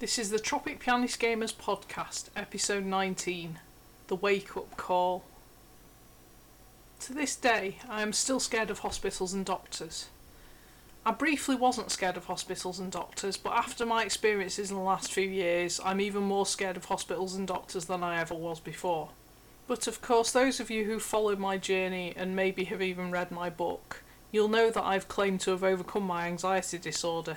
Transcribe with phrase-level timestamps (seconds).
[0.00, 3.58] This is the Tropic Pianist Gamers podcast, episode 19
[4.06, 5.24] The Wake Up Call.
[7.00, 10.08] To this day, I am still scared of hospitals and doctors.
[11.04, 15.12] I briefly wasn't scared of hospitals and doctors, but after my experiences in the last
[15.12, 19.10] few years, I'm even more scared of hospitals and doctors than I ever was before.
[19.66, 23.30] But of course, those of you who followed my journey and maybe have even read
[23.30, 27.36] my book, you'll know that I've claimed to have overcome my anxiety disorder.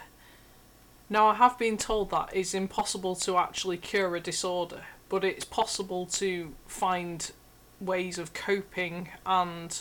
[1.14, 5.46] Now, I have been told that it's impossible to actually cure a disorder, but it's
[5.46, 7.32] possible to find
[7.79, 9.79] ways of coping and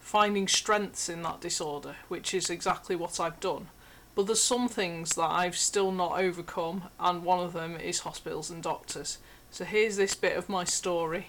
[0.00, 3.68] finding strengths in that disorder, which is exactly what I've done.
[4.16, 8.50] But there's some things that I've still not overcome, and one of them is hospitals
[8.50, 9.18] and doctors.
[9.52, 11.28] So here's this bit of my story.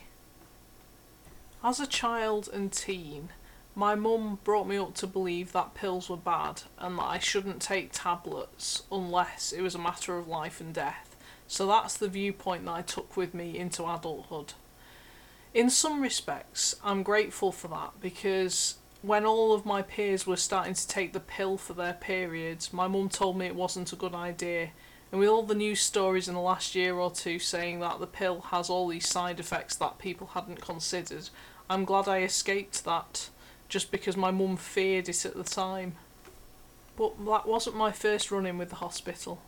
[1.64, 3.30] As a child and teen,
[3.76, 7.62] my mum brought me up to believe that pills were bad and that I shouldn't
[7.62, 11.18] take tablets unless it was a matter of life and death.
[11.48, 14.54] So that's the viewpoint that I took with me into adulthood.
[15.54, 20.74] In some respects, I'm grateful for that because when all of my peers were starting
[20.74, 24.16] to take the pill for their periods, my mum told me it wasn't a good
[24.16, 24.70] idea.
[25.12, 28.08] And with all the news stories in the last year or two saying that the
[28.08, 31.30] pill has all these side effects that people hadn't considered,
[31.70, 33.30] I'm glad I escaped that
[33.70, 35.96] just because my mum feared it at the time.
[36.96, 39.42] But that wasn't my first run in with the hospital.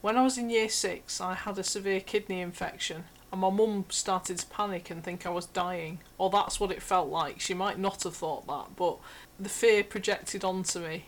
[0.00, 3.86] When I was in year six, I had a severe kidney infection, and my mum
[3.88, 6.00] started to panic and think I was dying.
[6.18, 7.40] Or that's what it felt like.
[7.40, 8.98] She might not have thought that, but
[9.40, 11.06] the fear projected onto me.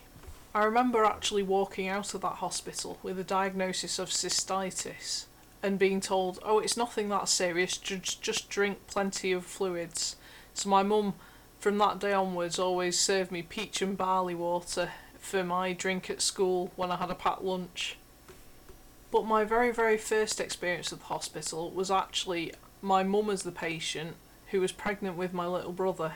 [0.55, 5.27] I remember actually walking out of that hospital with a diagnosis of cystitis
[5.62, 10.17] and being told, oh, it's nothing that serious, just, just drink plenty of fluids.
[10.55, 11.15] So my mum
[11.67, 16.22] from that day onwards always served me peach and barley water for my drink at
[16.22, 17.97] school when I had a packed lunch.
[19.11, 23.50] But my very, very first experience at the hospital was actually my mum as the
[23.50, 24.14] patient
[24.53, 26.12] who was pregnant with my little brother,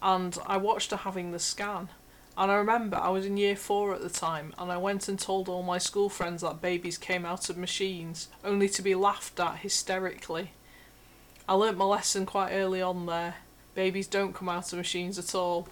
[0.00, 1.88] and I watched her having the scan.
[2.38, 5.18] And I remember I was in year four at the time, and I went and
[5.18, 9.40] told all my school friends that babies came out of machines, only to be laughed
[9.40, 10.52] at hysterically.
[11.48, 13.38] I learnt my lesson quite early on there,
[13.74, 15.68] Babies don't come out of machines at all.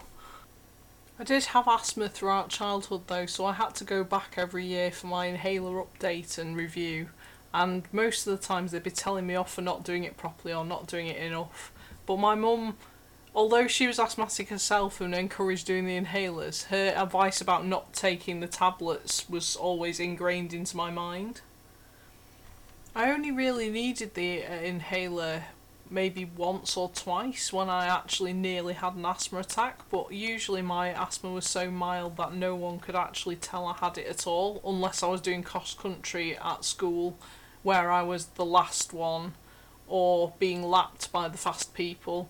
[1.19, 4.91] I did have asthma throughout childhood though, so I had to go back every year
[4.91, 7.11] for my inhaler update and review.
[7.55, 10.55] And most of the times they'd be telling me off for not doing it properly
[10.55, 11.71] or not doing it enough.
[12.07, 12.77] But my mum,
[13.35, 18.41] although she was asthmatic herself and encouraged doing the inhalers, her advice about not taking
[18.41, 21.43] the tablets was always ingrained into my mind.
[22.95, 25.45] I only really needed the uh, inhaler
[25.93, 30.89] maybe once or twice when I actually nearly had an asthma attack, but usually my
[30.89, 34.61] asthma was so mild that no one could actually tell I had it at all,
[34.65, 37.19] unless I was doing cross country at school
[37.63, 39.35] where I was the last one
[39.87, 42.29] or being lapped by the fast people.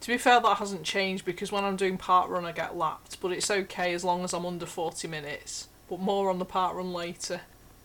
[0.00, 3.20] To be fair, that hasn't changed because when I'm doing park run, I get lapped,
[3.20, 5.68] but it's okay as long as I'm under 40 minutes.
[5.88, 7.40] But more on the park run later.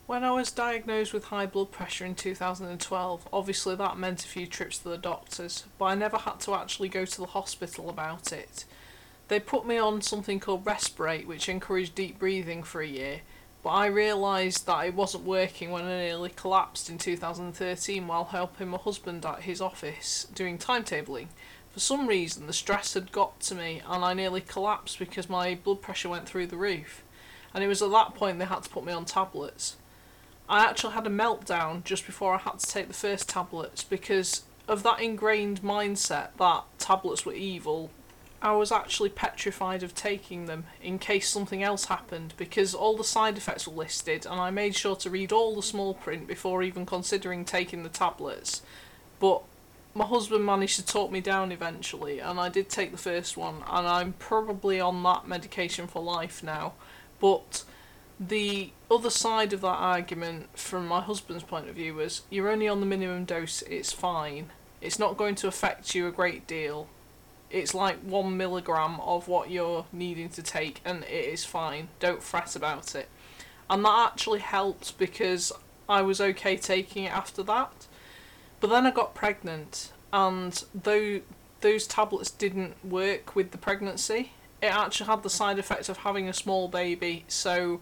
[0.07, 4.45] When I was diagnosed with high blood pressure in 2012, obviously that meant a few
[4.45, 8.31] trips to the doctors, but I never had to actually go to the hospital about
[8.31, 8.65] it.
[9.29, 13.21] They put me on something called RESPeRATE, which encouraged deep breathing for a year,
[13.63, 18.67] but I realised that it wasn't working when I nearly collapsed in 2013 while helping
[18.67, 21.29] my husband at his office doing timetabling.
[21.71, 25.55] For some reason, the stress had got to me and I nearly collapsed because my
[25.55, 27.03] blood pressure went through the roof.
[27.55, 29.77] And it was at that point they had to put me on tablets.
[30.47, 34.43] I actually had a meltdown just before I had to take the first tablets because
[34.67, 37.89] of that ingrained mindset that tablets were evil.
[38.41, 43.03] I was actually petrified of taking them in case something else happened because all the
[43.03, 46.61] side effects were listed and I made sure to read all the small print before
[46.61, 48.61] even considering taking the tablets.
[49.19, 49.41] But
[49.95, 53.63] my husband managed to talk me down eventually and I did take the first one
[53.67, 56.73] and I'm probably on that medication for life now.
[57.19, 57.63] But
[58.19, 62.67] the other side of that argument from my husband's point of view was you're only
[62.67, 64.51] on the minimum dose, it's fine.
[64.81, 66.87] It's not going to affect you a great deal.
[67.49, 71.89] It's like one milligram of what you're needing to take, and it is fine.
[71.99, 73.09] Don't fret about it.
[73.69, 75.51] And that actually helped because
[75.87, 77.87] I was okay taking it after that.
[78.59, 81.21] But then I got pregnant, and though
[81.61, 84.31] those tablets didn't work with the pregnancy,
[84.61, 87.25] it actually had the side effect of having a small baby.
[87.27, 87.81] So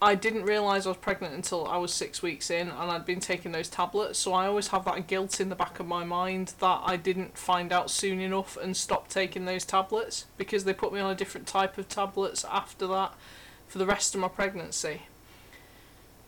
[0.00, 3.20] I didn't realise I was pregnant until I was six weeks in and I'd been
[3.20, 4.18] taking those tablets.
[4.18, 7.36] So I always have that guilt in the back of my mind that I didn't
[7.36, 11.16] find out soon enough and stop taking those tablets because they put me on a
[11.16, 13.12] different type of tablets after that
[13.66, 15.02] for the rest of my pregnancy.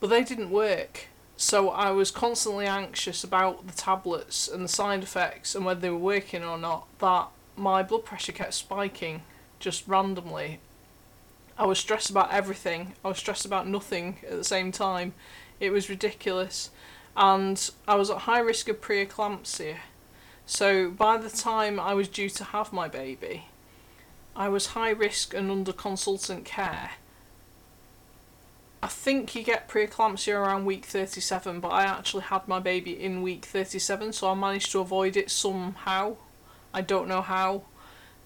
[0.00, 1.06] But they didn't work.
[1.36, 5.90] So I was constantly anxious about the tablets and the side effects and whether they
[5.90, 9.22] were working or not, that my blood pressure kept spiking
[9.60, 10.58] just randomly.
[11.56, 12.94] I was stressed about everything.
[13.04, 15.12] I was stressed about nothing at the same time.
[15.60, 16.70] It was ridiculous.
[17.16, 19.76] And I was at high risk of preeclampsia.
[20.46, 23.44] So by the time I was due to have my baby,
[24.34, 26.92] I was high risk and under consultant care.
[28.82, 33.20] I think you get preeclampsia around week 37, but I actually had my baby in
[33.20, 36.16] week 37, so I managed to avoid it somehow.
[36.72, 37.64] I don't know how,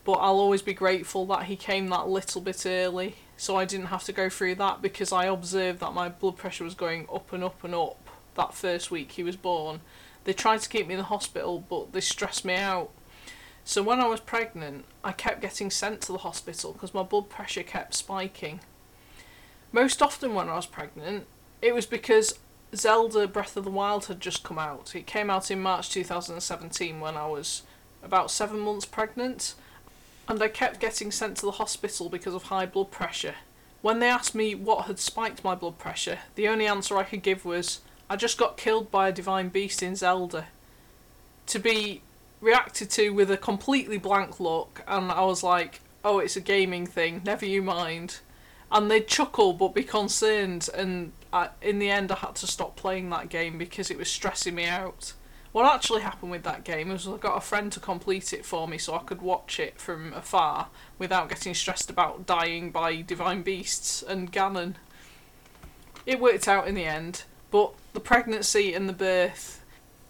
[0.04, 3.86] but I'll always be grateful that he came that little bit early, so I didn't
[3.86, 7.32] have to go through that because I observed that my blood pressure was going up
[7.32, 7.98] and up and up
[8.34, 9.80] that first week he was born.
[10.24, 12.90] They tried to keep me in the hospital, but they stressed me out.
[13.64, 17.30] So when I was pregnant, I kept getting sent to the hospital because my blood
[17.30, 18.60] pressure kept spiking.
[19.72, 21.26] Most often when I was pregnant,
[21.62, 22.38] it was because
[22.74, 24.94] Zelda Breath of the Wild had just come out.
[24.94, 27.62] It came out in March 2017 when I was
[28.02, 29.54] about seven months pregnant,
[30.28, 33.34] and I kept getting sent to the hospital because of high blood pressure.
[33.82, 37.22] When they asked me what had spiked my blood pressure, the only answer I could
[37.22, 40.46] give was, I just got killed by a divine beast in Zelda.
[41.46, 42.02] To be
[42.40, 46.86] reacted to with a completely blank look, and I was like, oh, it's a gaming
[46.86, 48.20] thing, never you mind
[48.74, 52.76] and they'd chuckle but be concerned and I, in the end I had to stop
[52.76, 55.12] playing that game because it was stressing me out.
[55.54, 58.66] What actually happened with that game was I got a friend to complete it for
[58.66, 60.66] me so I could watch it from afar
[60.98, 64.74] without getting stressed about dying by divine beasts and Ganon.
[66.06, 67.22] It worked out in the end,
[67.52, 69.62] but the pregnancy and the birth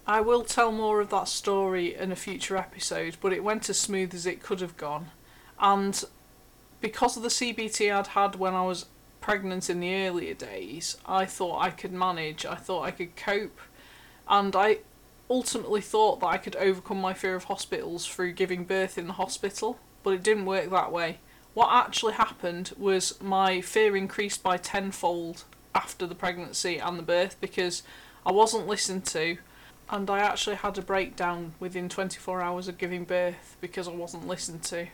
[0.07, 3.79] I will tell more of that story in a future episode, but it went as
[3.79, 5.11] smooth as it could have gone.
[5.59, 6.03] And
[6.81, 8.87] because of the CBT I'd had when I was
[9.21, 13.61] pregnant in the earlier days, I thought I could manage, I thought I could cope,
[14.27, 14.79] and I
[15.31, 19.15] ultimately thought that I could overcome my fear of hospitals through giving birth in the
[19.15, 21.19] hospital, but it didn't work that way.
[21.55, 25.45] What actually happened was my fear increased by tenfold
[25.75, 27.83] after the pregnancy and the birth because
[28.27, 29.39] I wasn't listened to
[29.91, 34.27] and I actually had a breakdown within 24 hours of giving birth because I wasn't
[34.27, 34.89] listened to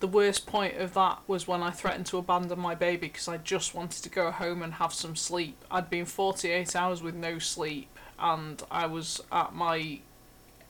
[0.00, 3.36] the worst point of that was when I threatened to abandon my baby because I
[3.36, 5.62] just wanted to go home and have some sleep.
[5.70, 10.00] I'd been 48 hours with no sleep and I was at my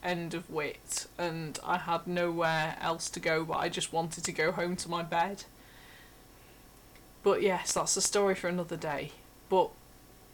[0.03, 4.33] end of wit and I had nowhere else to go but I just wanted to
[4.33, 5.45] go home to my bed.
[7.23, 9.13] But yes, that's a story for another day.
[9.51, 9.71] But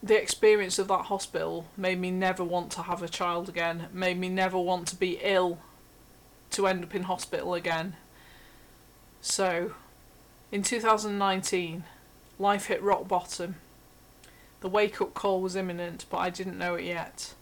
[0.01, 4.17] the experience of that hospital made me never want to have a child again, made
[4.17, 5.59] me never want to be ill
[6.51, 7.95] to end up in hospital again
[9.21, 9.73] so,
[10.51, 11.83] in 2019,
[12.39, 13.55] life hit rock bottom.
[14.61, 17.33] The wake up call was imminent, but I didn't know it yet.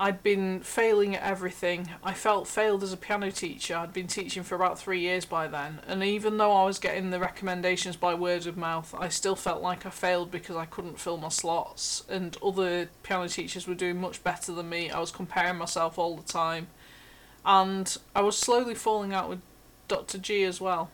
[0.00, 1.90] I'd been failing at everything.
[2.04, 3.74] I felt failed as a piano teacher.
[3.74, 7.10] I'd been teaching for about three years by then, and even though I was getting
[7.10, 11.00] the recommendations by word of mouth, I still felt like I failed because I couldn't
[11.00, 14.88] fill my slots, and other piano teachers were doing much better than me.
[14.88, 16.68] I was comparing myself all the time,
[17.44, 19.40] and I was slowly falling out with
[19.88, 20.18] Dr.
[20.18, 20.92] G as well.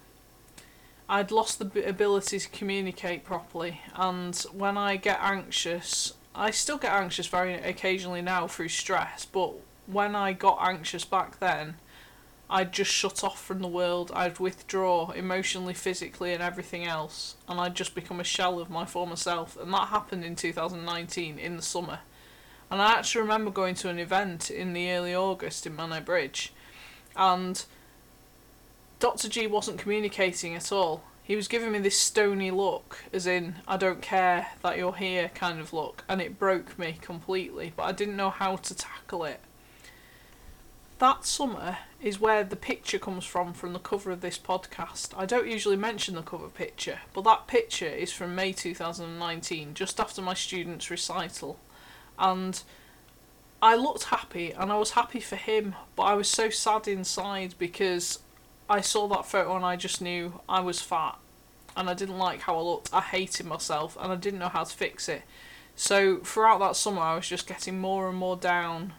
[1.09, 6.93] I'd lost the ability to communicate properly, and when I get anxious, I still get
[6.93, 9.53] anxious very occasionally now through stress, but
[9.87, 11.77] when I got anxious back then,
[12.49, 17.61] I'd just shut off from the world, I'd withdraw emotionally, physically, and everything else, and
[17.61, 21.57] I'd just become a shell of my former self, and that happened in 2019 in
[21.57, 22.01] the summer.
[22.71, 26.55] And I actually remember going to an event in the early August in Menai Bridge,
[27.15, 27.63] and
[28.99, 29.29] Dr.
[29.29, 31.05] G wasn't communicating at all.
[31.23, 35.31] He was giving me this stony look, as in, I don't care that you're here
[35.35, 39.25] kind of look, and it broke me completely, but I didn't know how to tackle
[39.25, 39.41] it.
[40.99, 45.13] That summer is where the picture comes from from the cover of this podcast.
[45.17, 49.99] I don't usually mention the cover picture, but that picture is from May 2019, just
[49.99, 51.59] after my student's recital.
[52.19, 52.63] And
[53.63, 57.55] I looked happy, and I was happy for him, but I was so sad inside
[57.59, 58.21] because
[58.69, 61.19] I saw that photo and I just knew I was fat
[61.77, 62.91] and I didn't like how I looked.
[62.93, 65.23] I hated myself and I didn't know how to fix it.
[65.77, 68.93] So throughout that summer, I was just getting more and more down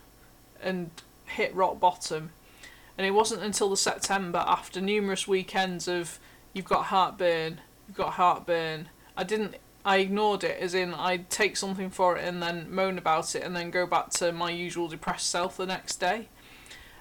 [0.62, 0.92] and
[1.26, 2.32] hit rock bottom.
[2.98, 6.20] And it wasn't until the September, after numerous weekends of
[6.54, 9.56] you've got heartburn, you've got heartburn, I didn't.
[9.88, 13.44] I ignored it, as in I'd take something for it and then moan about it,
[13.44, 16.28] and then go back to my usual depressed self the next day.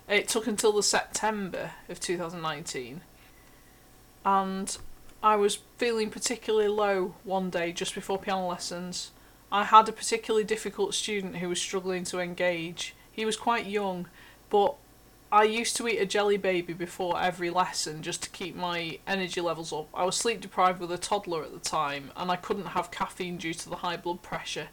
[0.09, 3.01] It took until the September of 2019,
[4.25, 4.77] and
[5.23, 9.13] I was feeling particularly low one day just before piano lessons,
[9.51, 12.95] I had a particularly difficult student who was struggling to engage.
[13.13, 14.09] He was quite young,
[14.51, 14.75] but
[15.31, 19.41] I used to eat a jelly baby before every lesson just to keep my energy
[19.41, 19.89] levels up.
[19.95, 23.37] I was sleep deprived with a toddler at the time, and I couldn't have caffeine
[23.37, 24.69] due to the high blood pressure,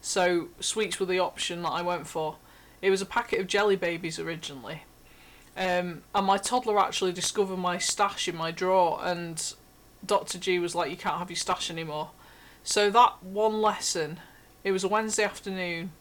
[0.00, 2.36] so sweets were the option that I went for.
[2.84, 4.82] It was a packet of jelly babies originally.
[5.56, 9.42] Um, and my toddler actually discovered my stash in my drawer, and
[10.04, 10.36] Dr.
[10.36, 12.10] G was like, You can't have your stash anymore.
[12.62, 14.20] So that one lesson,
[14.64, 15.92] it was a Wednesday afternoon,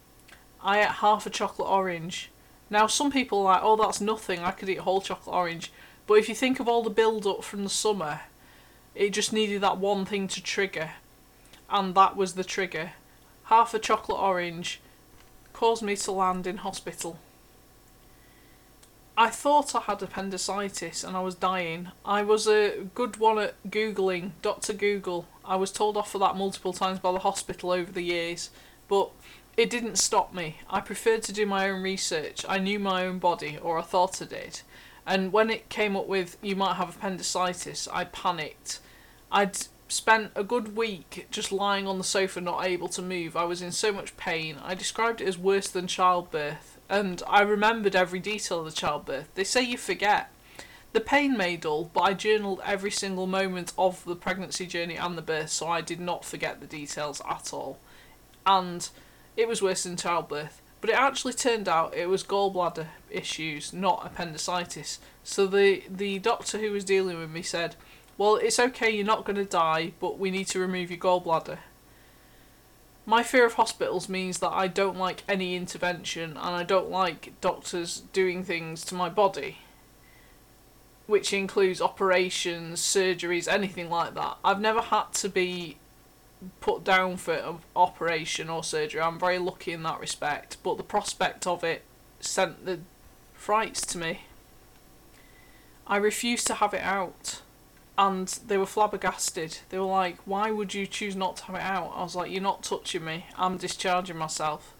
[0.61, 2.29] I ate half a chocolate orange.
[2.69, 5.71] Now, some people are like, Oh, that's nothing, I could eat a whole chocolate orange.
[6.05, 8.23] But if you think of all the build up from the summer,
[8.93, 10.91] it just needed that one thing to trigger.
[11.69, 12.91] And that was the trigger.
[13.45, 14.81] Half a chocolate orange
[15.53, 17.19] caused me to land in hospital.
[19.15, 21.91] I thought I had appendicitis and I was dying.
[22.03, 24.73] I was a good one at Googling, Dr.
[24.73, 25.27] Google.
[25.45, 28.49] I was told off for that multiple times by the hospital over the years,
[28.87, 29.11] but
[29.55, 30.57] it didn't stop me.
[30.67, 32.43] I preferred to do my own research.
[32.49, 34.61] I knew my own body, or I thought I did.
[35.05, 38.79] And when it came up with you might have appendicitis, I panicked.
[39.31, 39.57] I'd
[39.93, 43.35] spent a good week just lying on the sofa, not able to move.
[43.35, 44.57] I was in so much pain.
[44.61, 49.27] I described it as worse than childbirth and I remembered every detail of the childbirth.
[49.35, 50.29] They say you forget.
[50.91, 55.17] The pain may dull, but I journaled every single moment of the pregnancy journey and
[55.17, 57.79] the birth, so I did not forget the details at all.
[58.45, 58.87] And
[59.35, 60.61] it was worse than childbirth.
[60.81, 64.99] But it actually turned out it was gallbladder issues, not appendicitis.
[65.23, 67.75] So the, the doctor who was dealing with me said,
[68.17, 71.57] Well, it's okay, you're not going to die, but we need to remove your gallbladder.
[73.05, 77.33] My fear of hospitals means that I don't like any intervention and I don't like
[77.41, 79.57] doctors doing things to my body,
[81.05, 84.37] which includes operations, surgeries, anything like that.
[84.45, 85.77] I've never had to be
[86.61, 89.01] put down for an operation or surgery.
[89.01, 91.83] I'm very lucky in that respect, but the prospect of it
[92.21, 92.79] sent the
[93.33, 94.21] frights to me.
[95.85, 97.41] I refused to have it out
[97.97, 99.59] and they were flabbergasted.
[99.69, 102.31] They were like, "Why would you choose not to have it out?" I was like,
[102.31, 103.27] "You're not touching me.
[103.37, 104.73] I'm discharging myself."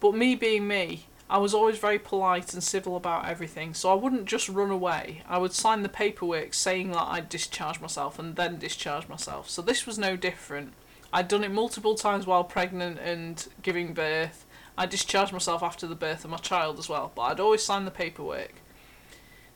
[0.00, 3.94] But me being me, I was always very polite and civil about everything, so I
[3.94, 5.22] wouldn't just run away.
[5.26, 9.48] I would sign the paperwork saying that I'd discharge myself and then discharge myself.
[9.48, 10.74] So this was no different.
[11.12, 14.44] I'd done it multiple times while pregnant and giving birth.
[14.76, 17.84] I discharged myself after the birth of my child as well, but I'd always sign
[17.84, 18.54] the paperwork.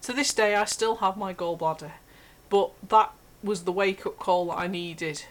[0.02, 1.92] To this day, I still have my gallbladder.
[2.50, 3.12] But that
[3.42, 5.24] was the wake up call that I needed.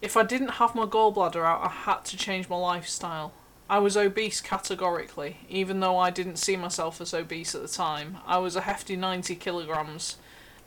[0.00, 3.32] If I didn't have my gallbladder out, I had to change my lifestyle.
[3.68, 8.18] I was obese categorically, even though I didn't see myself as obese at the time.
[8.26, 10.16] I was a hefty 90 kilograms.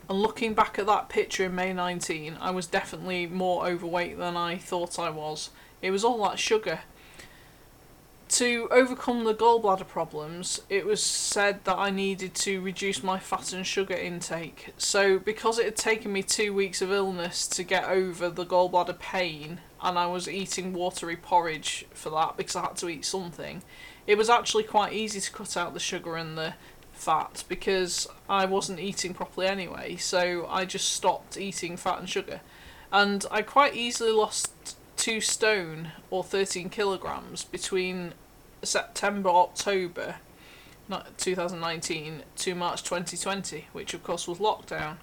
[0.10, 4.36] And looking back at that picture in May 19, I was definitely more overweight than
[4.36, 5.52] I thought I was.
[5.82, 6.80] It was all that sugar
[8.30, 13.54] to overcome the gallbladder problems, it was said that I needed to reduce my fat
[13.54, 14.74] and sugar intake.
[14.78, 19.00] So, because it had taken me two weeks of illness to get over the gallbladder
[19.00, 23.62] pain, and I was eating watery porridge for that because I had to eat something,
[24.06, 26.54] it was actually quite easy to cut out the sugar and the
[26.94, 29.98] fat because I wasn't eating properly anyway.
[29.98, 32.42] So, I just stopped eating fat and sugar.
[32.92, 38.14] And I quite easily lost two stone or 13 kilograms between
[38.64, 40.16] September, October
[41.18, 44.98] 2019 to March 2020, which of course was lockdown.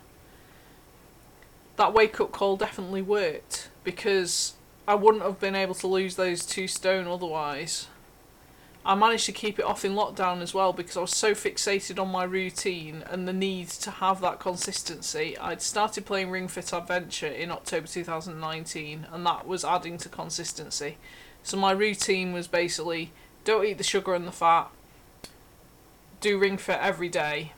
[1.77, 4.55] That wake up call definitely worked because
[4.87, 7.89] I wouldn't have been able to lose those two stone otherwise.
[8.87, 11.99] I managed to keep it off in lockdown as well because I was so fixated
[11.99, 15.39] on my routine and the need to have that consistency.
[15.39, 20.99] I'd started playing Ring Fit Adventure in October 2019 and that was adding to consistency.
[21.43, 23.13] So my routine was basically
[23.45, 24.71] don't eat the sugar and the fat,
[26.21, 27.53] do Ring Fit every day,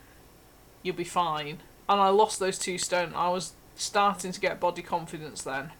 [0.82, 1.58] you'll be fine.
[1.88, 3.12] And I lost those two stone.
[3.14, 5.72] I was starting to get body confidence then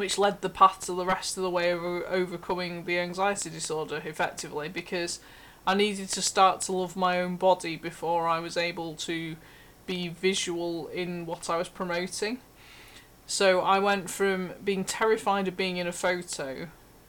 [0.00, 4.00] which led the path to the rest of the way of overcoming the anxiety disorder
[4.06, 5.20] effectively because
[5.66, 9.36] I needed to start to love my own body before I was able to
[9.84, 12.38] be visual in what I was promoting.
[13.26, 16.68] So I went from being terrified of being in a photo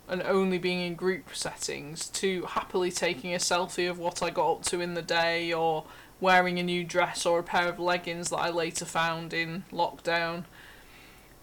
[0.09, 4.51] and only being in group settings to happily taking a selfie of what I got
[4.51, 5.85] up to in the day or
[6.19, 10.43] wearing a new dress or a pair of leggings that I later found in lockdown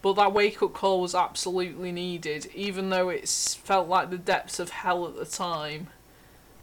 [0.01, 4.59] but that wake up call was absolutely needed, even though it felt like the depths
[4.61, 5.89] of hell at the time.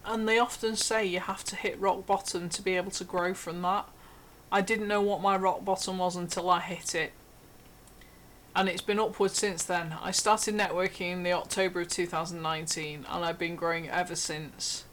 [0.04, 3.34] And they often say you have to hit rock bottom to be able to grow
[3.34, 3.88] from that.
[4.50, 7.12] I didn't know what my rock bottom was until I hit it.
[8.54, 9.96] and it's been upward since then.
[10.02, 14.85] I started networking in the October of 2019 and I've been growing ever since.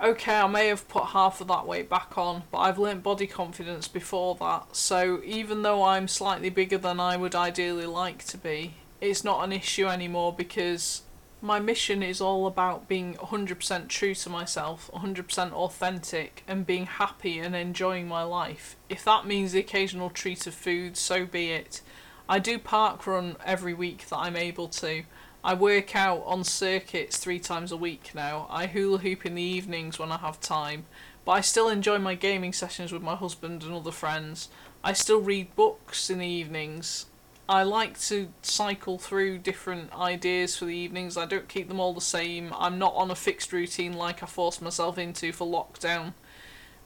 [0.00, 3.26] Okay, I may have put half of that weight back on, but I've learnt body
[3.26, 8.36] confidence before that, so even though I'm slightly bigger than I would ideally like to
[8.36, 11.02] be, it's not an issue anymore because
[11.40, 17.40] my mission is all about being 100% true to myself, 100% authentic, and being happy
[17.40, 18.76] and enjoying my life.
[18.88, 21.80] If that means the occasional treat of food, so be it.
[22.28, 25.02] I do park run every week that I'm able to.
[25.44, 28.46] I work out on circuits three times a week now.
[28.48, 30.86] I hula hoop in the evenings when I have time,
[31.24, 34.48] but I still enjoy my gaming sessions with my husband and other friends.
[34.84, 37.06] I still read books in the evenings.
[37.48, 41.16] I like to cycle through different ideas for the evenings.
[41.16, 42.54] I don't keep them all the same.
[42.56, 46.14] I'm not on a fixed routine like I forced myself into for lockdown.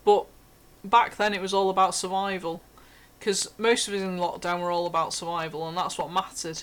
[0.02, 0.26] But
[0.82, 2.62] back then it was all about survival
[3.18, 6.62] because most of us in lockdown were all about survival and that's what mattered.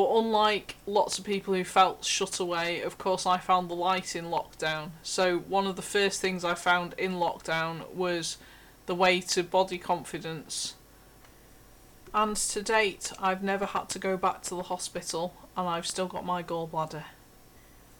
[0.00, 4.16] But unlike lots of people who felt shut away, of course, I found the light
[4.16, 4.92] in lockdown.
[5.02, 8.38] So, one of the first things I found in lockdown was
[8.86, 10.72] the way to body confidence.
[12.14, 16.06] And to date, I've never had to go back to the hospital, and I've still
[16.06, 17.04] got my gallbladder.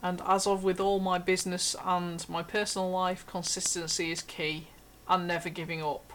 [0.01, 4.69] And as of with all my business and my personal life, consistency is key,
[5.07, 6.13] and never giving up.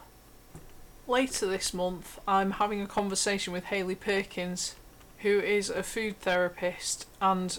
[1.06, 4.74] Later this month, I'm having a conversation with Hayley Perkins,
[5.18, 7.58] who is a food therapist and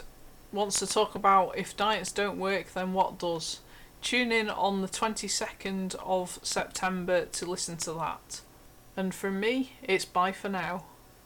[0.51, 3.59] wants to talk about if diets don't work, then what does.
[4.01, 8.41] Tune in on the 22nd of September to listen to that.
[8.95, 10.85] And from me, it's bye for now.